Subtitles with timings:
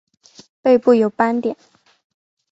[0.63, 1.55] 背部有斑点。